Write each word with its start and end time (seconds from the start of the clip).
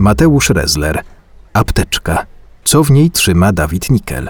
Mateusz 0.00 0.50
Rezler. 0.50 1.02
Apteczka. 1.52 2.26
Co 2.64 2.84
w 2.84 2.90
niej 2.90 3.10
trzyma 3.10 3.52
Dawid 3.52 3.90
Nikel? 3.90 4.28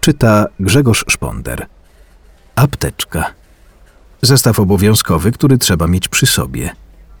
Czyta 0.00 0.46
Grzegorz 0.60 1.04
Szponder. 1.08 1.66
Apteczka. 2.56 3.24
Zestaw 4.22 4.60
obowiązkowy, 4.60 5.32
który 5.32 5.58
trzeba 5.58 5.86
mieć 5.86 6.08
przy 6.08 6.26
sobie, 6.26 6.70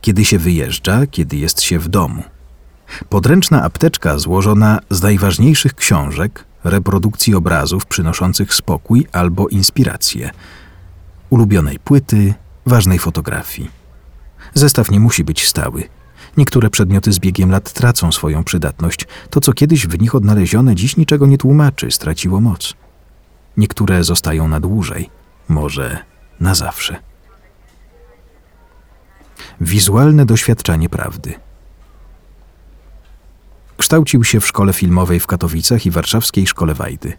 kiedy 0.00 0.24
się 0.24 0.38
wyjeżdża, 0.38 1.06
kiedy 1.06 1.36
jest 1.36 1.62
się 1.62 1.78
w 1.78 1.88
domu. 1.88 2.22
Podręczna 3.08 3.62
apteczka 3.62 4.18
złożona 4.18 4.78
z 4.90 5.02
najważniejszych 5.02 5.74
książek, 5.74 6.44
reprodukcji 6.64 7.34
obrazów 7.34 7.86
przynoszących 7.86 8.54
spokój 8.54 9.06
albo 9.12 9.48
inspirację, 9.48 10.30
ulubionej 11.30 11.78
płyty, 11.78 12.34
ważnej 12.66 12.98
fotografii. 12.98 13.70
Zestaw 14.54 14.90
nie 14.90 15.00
musi 15.00 15.24
być 15.24 15.46
stały. 15.46 15.88
Niektóre 16.36 16.70
przedmioty 16.70 17.12
z 17.12 17.18
biegiem 17.18 17.50
lat 17.50 17.72
tracą 17.72 18.12
swoją 18.12 18.44
przydatność. 18.44 19.06
To, 19.30 19.40
co 19.40 19.52
kiedyś 19.52 19.86
w 19.86 20.00
nich 20.00 20.14
odnalezione, 20.14 20.74
dziś 20.74 20.96
niczego 20.96 21.26
nie 21.26 21.38
tłumaczy, 21.38 21.90
straciło 21.90 22.40
moc. 22.40 22.74
Niektóre 23.56 24.04
zostają 24.04 24.48
na 24.48 24.60
dłużej, 24.60 25.10
może 25.48 25.98
na 26.40 26.54
zawsze. 26.54 26.96
Wizualne 29.60 30.26
doświadczenie 30.26 30.88
prawdy. 30.88 31.34
Kształcił 33.76 34.24
się 34.24 34.40
w 34.40 34.46
szkole 34.46 34.72
filmowej 34.72 35.20
w 35.20 35.26
Katowicach 35.26 35.86
i 35.86 35.90
warszawskiej 35.90 36.46
szkole 36.46 36.74
Wajdy. 36.74 37.12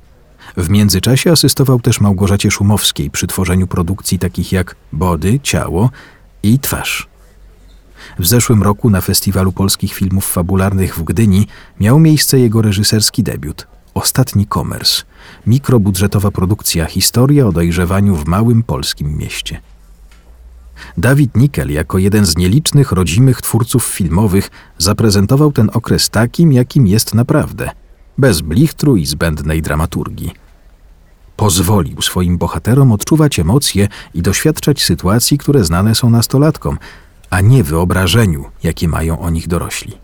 W 0.57 0.69
międzyczasie 0.69 1.31
asystował 1.31 1.79
też 1.79 2.01
Małgorzacie 2.01 2.51
Szumowskiej 2.51 3.09
przy 3.09 3.27
tworzeniu 3.27 3.67
produkcji 3.67 4.19
takich 4.19 4.51
jak 4.51 4.75
Body, 4.93 5.39
Ciało 5.43 5.89
i 6.43 6.59
Twarz. 6.59 7.10
W 8.21 8.27
zeszłym 8.27 8.63
roku 8.63 8.89
na 8.89 9.01
Festiwalu 9.01 9.51
Polskich 9.51 9.93
Filmów 9.93 10.31
Fabularnych 10.31 10.97
w 10.97 11.03
Gdyni 11.03 11.47
miał 11.79 11.99
miejsce 11.99 12.39
jego 12.39 12.61
reżyserski 12.61 13.23
debiut 13.23 13.67
Ostatni 13.93 14.47
Komers 14.47 15.03
mikrobudżetowa 15.47 16.31
produkcja 16.31 16.85
Historia 16.85 17.47
o 17.47 17.51
dojrzewaniu 17.51 18.15
w 18.15 18.25
małym 18.25 18.63
polskim 18.63 19.17
mieście. 19.17 19.61
Dawid 20.97 21.37
Nikel, 21.37 21.71
jako 21.71 21.97
jeden 21.97 22.25
z 22.25 22.37
nielicznych 22.37 22.91
rodzimych 22.91 23.41
twórców 23.41 23.85
filmowych, 23.85 24.49
zaprezentował 24.77 25.51
ten 25.51 25.69
okres 25.73 26.09
takim, 26.09 26.53
jakim 26.53 26.87
jest 26.87 27.13
naprawdę, 27.13 27.69
bez 28.17 28.41
blichtru 28.41 28.97
i 28.97 29.05
zbędnej 29.05 29.61
dramaturgii. 29.61 30.31
Pozwolił 31.35 32.01
swoim 32.01 32.37
bohaterom 32.37 32.91
odczuwać 32.91 33.39
emocje 33.39 33.87
i 34.13 34.21
doświadczać 34.21 34.83
sytuacji, 34.83 35.37
które 35.37 35.63
znane 35.63 35.95
są 35.95 36.09
nastolatkom, 36.09 36.77
a 37.31 37.41
nie 37.41 37.63
wyobrażeniu, 37.63 38.45
jakie 38.63 38.87
mają 38.87 39.19
o 39.19 39.29
nich 39.29 39.47
dorośli. 39.47 39.97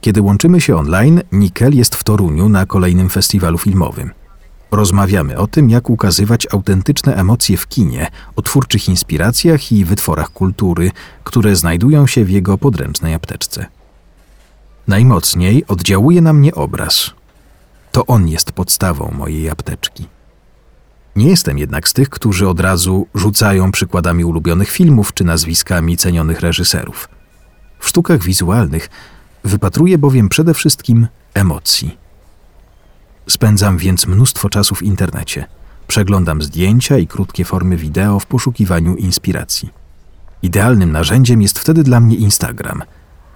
Kiedy 0.00 0.22
łączymy 0.22 0.60
się 0.60 0.76
online, 0.76 1.20
Nikel 1.32 1.76
jest 1.76 1.94
w 1.94 2.04
Toruniu 2.04 2.48
na 2.48 2.66
kolejnym 2.66 3.10
festiwalu 3.10 3.58
filmowym. 3.58 4.10
Rozmawiamy 4.70 5.38
o 5.38 5.46
tym, 5.46 5.70
jak 5.70 5.90
ukazywać 5.90 6.46
autentyczne 6.52 7.14
emocje 7.14 7.56
w 7.56 7.68
kinie, 7.68 8.06
o 8.36 8.42
twórczych 8.42 8.88
inspiracjach 8.88 9.72
i 9.72 9.84
wytworach 9.84 10.30
kultury, 10.30 10.90
które 11.24 11.56
znajdują 11.56 12.06
się 12.06 12.24
w 12.24 12.30
jego 12.30 12.58
podręcznej 12.58 13.14
apteczce. 13.14 13.66
Najmocniej 14.88 15.66
oddziałuje 15.66 16.20
na 16.20 16.32
mnie 16.32 16.54
obraz. 16.54 17.10
To 17.92 18.06
on 18.06 18.28
jest 18.28 18.52
podstawą 18.52 19.14
mojej 19.18 19.50
apteczki. 19.50 20.06
Nie 21.16 21.28
jestem 21.28 21.58
jednak 21.58 21.88
z 21.88 21.92
tych, 21.92 22.10
którzy 22.10 22.48
od 22.48 22.60
razu 22.60 23.06
rzucają 23.14 23.72
przykładami 23.72 24.24
ulubionych 24.24 24.70
filmów 24.70 25.14
czy 25.14 25.24
nazwiskami 25.24 25.96
cenionych 25.96 26.40
reżyserów. 26.40 27.08
W 27.78 27.88
sztukach 27.88 28.22
wizualnych 28.22 28.88
wypatruję 29.44 29.98
bowiem 29.98 30.28
przede 30.28 30.54
wszystkim 30.54 31.08
emocji. 31.34 31.98
Spędzam 33.28 33.78
więc 33.78 34.06
mnóstwo 34.06 34.48
czasu 34.48 34.74
w 34.74 34.82
internecie. 34.82 35.46
Przeglądam 35.86 36.42
zdjęcia 36.42 36.98
i 36.98 37.06
krótkie 37.06 37.44
formy 37.44 37.76
wideo 37.76 38.20
w 38.20 38.26
poszukiwaniu 38.26 38.96
inspiracji. 38.96 39.70
Idealnym 40.42 40.92
narzędziem 40.92 41.42
jest 41.42 41.58
wtedy 41.58 41.82
dla 41.82 42.00
mnie 42.00 42.16
Instagram. 42.16 42.82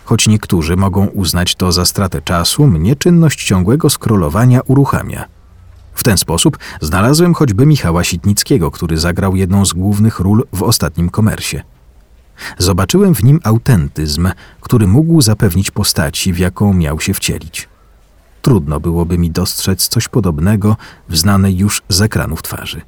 Choć 0.05 0.29
niektórzy 0.29 0.77
mogą 0.77 1.07
uznać 1.07 1.55
to 1.55 1.73
za 1.73 1.85
stratę 1.85 2.23
czasu, 2.23 2.67
mnie 2.67 2.97
czynność 2.97 3.45
ciągłego 3.45 3.91
scrollowania 3.91 4.61
uruchamia. 4.67 5.34
W 5.95 6.03
ten 6.03 6.19
sposób 6.19 6.59
znalazłem 6.81 7.35
choćby 7.35 7.67
Michała 7.67 8.05
Sitnickiego, 8.05 8.71
który 8.71 8.99
zagrał 8.99 9.37
jedną 9.37 9.67
z 9.67 9.73
głównych 9.73 10.21
ról 10.21 10.45
w 10.53 10.63
ostatnim 10.63 11.11
komersie. 11.11 11.63
Zobaczyłem 12.59 13.15
w 13.15 13.25
nim 13.25 13.41
autentyzm, 13.45 14.29
który 14.61 14.87
mógł 14.87 15.21
zapewnić 15.21 15.71
postaci, 15.71 16.33
w 16.33 16.39
jaką 16.39 16.73
miał 16.73 17.01
się 17.01 17.15
wcielić. 17.15 17.69
Trudno 18.43 18.81
byłoby 18.81 19.19
mi 19.19 19.31
dostrzec 19.31 19.89
coś 19.89 20.09
podobnego 20.09 20.77
w 21.09 21.17
znanej 21.17 21.57
już 21.57 21.83
z 21.89 22.03
ekranów 22.03 22.43
twarzy. 22.43 22.81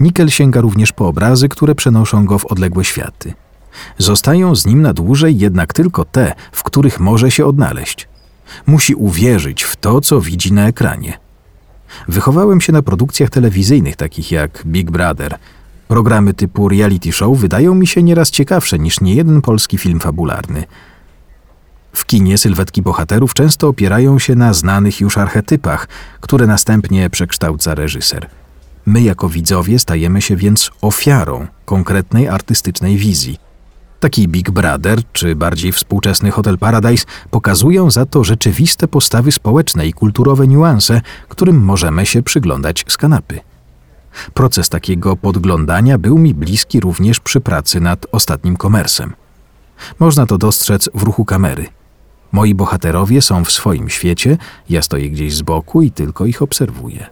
Nikel 0.00 0.30
sięga 0.30 0.60
również 0.60 0.92
po 0.92 1.08
obrazy, 1.08 1.48
które 1.48 1.74
przenoszą 1.74 2.24
go 2.24 2.38
w 2.38 2.46
odległe 2.46 2.84
światy. 2.84 3.34
Zostają 3.98 4.54
z 4.54 4.66
nim 4.66 4.82
na 4.82 4.92
dłużej 4.92 5.38
jednak 5.38 5.72
tylko 5.72 6.04
te, 6.04 6.34
w 6.52 6.62
których 6.62 7.00
może 7.00 7.30
się 7.30 7.46
odnaleźć. 7.46 8.08
Musi 8.66 8.94
uwierzyć 8.94 9.62
w 9.62 9.76
to, 9.76 10.00
co 10.00 10.20
widzi 10.20 10.52
na 10.52 10.68
ekranie. 10.68 11.18
Wychowałem 12.08 12.60
się 12.60 12.72
na 12.72 12.82
produkcjach 12.82 13.30
telewizyjnych 13.30 13.96
takich 13.96 14.32
jak 14.32 14.62
Big 14.66 14.90
Brother. 14.90 15.38
Programy 15.88 16.34
typu 16.34 16.68
reality 16.68 17.12
show 17.12 17.38
wydają 17.38 17.74
mi 17.74 17.86
się 17.86 18.02
nieraz 18.02 18.30
ciekawsze 18.30 18.78
niż 18.78 19.00
niejeden 19.00 19.42
polski 19.42 19.78
film 19.78 20.00
fabularny– 20.00 20.64
w 21.94 22.06
kinie 22.06 22.38
sylwetki 22.38 22.82
bohaterów 22.82 23.34
często 23.34 23.68
opierają 23.68 24.18
się 24.18 24.34
na 24.34 24.52
znanych 24.52 25.00
już 25.00 25.18
archetypach, 25.18 25.88
które 26.20 26.46
następnie 26.46 27.10
przekształca 27.10 27.74
reżyser. 27.74 28.28
My 28.86 29.00
jako 29.00 29.28
widzowie 29.28 29.78
stajemy 29.78 30.22
się 30.22 30.36
więc 30.36 30.70
ofiarą 30.80 31.46
konkretnej 31.64 32.28
artystycznej 32.28 32.96
wizji. 32.96 33.38
Taki 34.04 34.28
Big 34.28 34.50
Brother, 34.50 35.00
czy 35.12 35.36
bardziej 35.36 35.72
współczesny 35.72 36.30
Hotel 36.30 36.58
Paradise 36.58 37.04
pokazują 37.30 37.90
za 37.90 38.06
to 38.06 38.24
rzeczywiste 38.24 38.88
postawy 38.88 39.32
społeczne 39.32 39.86
i 39.86 39.92
kulturowe 39.92 40.48
niuanse, 40.48 41.00
którym 41.28 41.64
możemy 41.64 42.06
się 42.06 42.22
przyglądać 42.22 42.84
z 42.88 42.96
kanapy. 42.96 43.40
Proces 44.34 44.68
takiego 44.68 45.16
podglądania 45.16 45.98
był 45.98 46.18
mi 46.18 46.34
bliski 46.34 46.80
również 46.80 47.20
przy 47.20 47.40
pracy 47.40 47.80
nad 47.80 48.06
ostatnim 48.12 48.56
komersem. 48.56 49.12
Można 49.98 50.26
to 50.26 50.38
dostrzec 50.38 50.90
w 50.94 51.02
ruchu 51.02 51.24
kamery– 51.24 51.66
Moi 52.32 52.54
bohaterowie 52.54 53.22
są 53.22 53.44
w 53.44 53.52
swoim 53.52 53.88
świecie, 53.88 54.38
ja 54.70 54.82
stoję 54.82 55.10
gdzieś 55.10 55.34
z 55.34 55.42
boku 55.42 55.82
i 55.82 55.90
tylko 55.90 56.26
ich 56.26 56.42
obserwuję. 56.42 57.06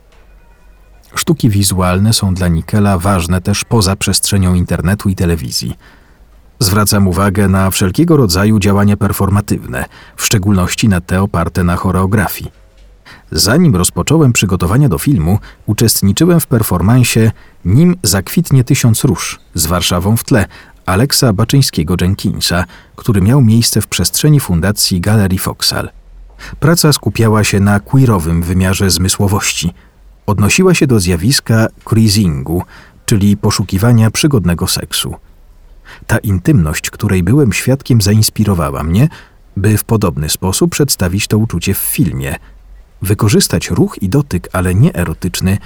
Sztuki 1.15 1.51
wizualne 1.51 2.13
są 2.13 2.35
dla 2.35 2.49
Nikela 2.49 2.99
ważne 2.99 3.41
też 3.41 3.65
poza 3.65 3.97
przestrzenią 3.97 4.55
internetu 4.55 5.09
i 5.09 5.15
telewizji. 5.15 5.77
Zwracam 6.63 7.09
uwagę 7.09 7.49
na 7.49 7.71
wszelkiego 7.71 8.17
rodzaju 8.17 8.59
działania 8.59 8.97
performatywne, 8.97 9.85
w 10.17 10.25
szczególności 10.27 10.89
na 10.89 11.01
te 11.01 11.23
oparte 11.23 11.65
na 11.65 11.77
choreografii. 11.77 12.51
Zanim 13.33 13.77
rozpocząłem 13.77 14.33
przygotowania 14.33 14.89
do 14.89 14.99
filmu, 14.99 15.39
uczestniczyłem 15.67 16.41
w 16.41 16.47
performansie 16.47 17.31
Nim 17.65 17.97
zakwitnie 18.03 18.65
tysiąc 18.65 19.05
róż 19.05 19.41
z 19.55 19.67
Warszawą 19.67 20.17
w 20.17 20.25
tle, 20.25 20.47
Aleksa 20.87 21.33
Baczyńskiego-Jenkinsa, 21.33 22.65
który 22.97 23.21
miał 23.21 23.41
miejsce 23.41 23.81
w 23.81 23.87
przestrzeni 23.87 24.41
fundacji 24.41 25.01
Galerii 25.01 25.39
Foxal. 25.39 25.91
Praca 26.61 26.93
skupiała 26.93 27.45
się 27.45 27.61
na 27.61 27.81
queerowym 27.81 28.43
wymiarze 28.43 28.91
zmysłowości. 28.91 29.75
Odnosiła 30.27 30.75
się 30.75 30.87
do 30.87 31.01
zjawiska 31.01 31.67
cruisingu, 31.85 32.63
czyli 33.07 33.37
poszukiwania 33.37 34.11
przygodnego 34.11 34.67
seksu. 34.67 35.15
Ta 36.07 36.19
intymność, 36.19 36.91
której 36.91 37.23
byłem 37.23 37.53
świadkiem, 37.53 38.03
zainspirowała 38.03 38.83
mnie, 38.83 39.09
by 39.57 39.79
w 39.79 39.85
podobny 39.85 40.29
sposób 40.29 40.71
przedstawić 40.71 41.29
to 41.29 41.39
uczucie 41.39 41.75
w 41.75 41.79
filmie. 41.79 42.37
Wykorzystać 43.03 43.71
ruch 43.71 44.03
i 44.03 44.09
dotyk, 44.09 44.49
ale 44.53 44.75
nie 44.75 44.95
erotyczny, 44.95 45.59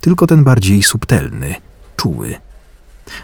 tylko 0.00 0.26
ten 0.26 0.44
bardziej 0.44 0.82
subtelny, 0.82 1.54
czuły. 1.96 2.34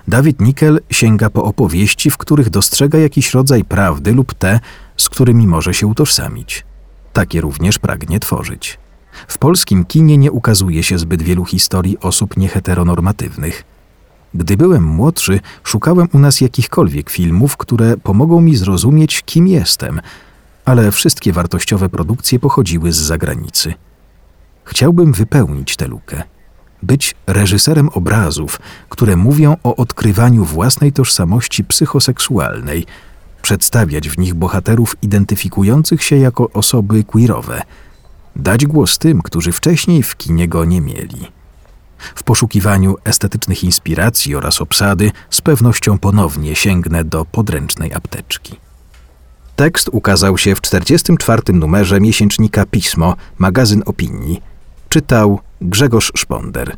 Dawid 0.08 0.40
Nikel 0.40 0.80
sięga 0.90 1.30
po 1.30 1.44
opowieści, 1.44 2.10
w 2.10 2.16
których 2.16 2.50
dostrzega 2.50 2.98
jakiś 2.98 3.34
rodzaj 3.34 3.64
prawdy 3.64 4.12
lub 4.12 4.34
te, 4.34 4.60
z 4.96 5.08
którymi 5.08 5.46
może 5.46 5.74
się 5.74 5.86
utożsamić. 5.86 6.64
Takie 7.12 7.40
również 7.40 7.78
pragnie 7.78 8.20
tworzyć. 8.20 8.78
W 9.28 9.38
polskim 9.38 9.84
kinie 9.84 10.18
nie 10.18 10.32
ukazuje 10.32 10.82
się 10.82 10.98
zbyt 10.98 11.22
wielu 11.22 11.44
historii 11.44 11.98
osób 12.00 12.36
nieheteronormatywnych. 12.36 13.64
Gdy 14.34 14.56
byłem 14.56 14.84
młodszy, 14.84 15.40
szukałem 15.64 16.08
u 16.12 16.18
nas 16.18 16.40
jakichkolwiek 16.40 17.10
filmów, 17.10 17.56
które 17.56 17.96
pomogą 17.96 18.40
mi 18.40 18.56
zrozumieć, 18.56 19.22
kim 19.22 19.48
jestem, 19.48 20.00
ale 20.64 20.92
wszystkie 20.92 21.32
wartościowe 21.32 21.88
produkcje 21.88 22.38
pochodziły 22.38 22.92
z 22.92 22.96
zagranicy. 22.96 23.74
Chciałbym 24.64 25.12
wypełnić 25.12 25.76
tę 25.76 25.88
lukę 25.88 26.22
być 26.82 27.14
reżyserem 27.26 27.88
obrazów, 27.88 28.60
które 28.88 29.16
mówią 29.16 29.56
o 29.62 29.76
odkrywaniu 29.76 30.44
własnej 30.44 30.92
tożsamości 30.92 31.64
psychoseksualnej, 31.64 32.86
przedstawiać 33.42 34.08
w 34.08 34.18
nich 34.18 34.34
bohaterów 34.34 34.96
identyfikujących 35.02 36.02
się 36.02 36.16
jako 36.16 36.50
osoby 36.50 37.04
queerowe, 37.04 37.62
dać 38.36 38.66
głos 38.66 38.98
tym, 38.98 39.22
którzy 39.22 39.52
wcześniej 39.52 40.02
w 40.02 40.16
kinie 40.16 40.48
go 40.48 40.64
nie 40.64 40.80
mieli. 40.80 41.39
W 42.14 42.22
poszukiwaniu 42.22 42.96
estetycznych 43.04 43.64
inspiracji 43.64 44.34
oraz 44.34 44.60
obsady 44.60 45.10
z 45.30 45.40
pewnością 45.40 45.98
ponownie 45.98 46.56
sięgnę 46.56 47.04
do 47.04 47.24
podręcznej 47.24 47.94
apteczki. 47.94 48.56
Tekst 49.56 49.90
ukazał 49.92 50.38
się 50.38 50.54
w 50.54 50.60
44. 50.60 51.42
numerze 51.52 52.00
miesięcznika 52.00 52.66
Pismo, 52.66 53.16
magazyn 53.38 53.82
opinii. 53.86 54.42
Czytał 54.88 55.40
Grzegorz 55.60 56.12
Szponder. 56.16 56.76